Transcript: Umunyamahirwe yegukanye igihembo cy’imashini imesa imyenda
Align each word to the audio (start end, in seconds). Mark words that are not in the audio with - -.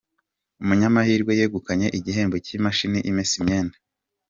Umunyamahirwe 0.63 1.31
yegukanye 1.39 1.87
igihembo 1.97 2.35
cy’imashini 2.45 2.99
imesa 3.09 3.33
imyenda 3.39 3.77